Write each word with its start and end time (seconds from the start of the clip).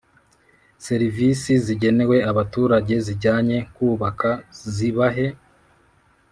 Serivisi 0.85 1.51
zigenewe 1.65 2.17
abaturage 2.31 2.95
zijyanye 3.05 3.57
kubaka 3.75 4.29
zibahe 4.73 5.27